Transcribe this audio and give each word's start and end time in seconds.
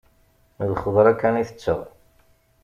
D 0.67 0.67
lxeḍra 0.71 1.13
kan 1.19 1.41
i 1.41 1.43
tetteɣ. 1.49 1.81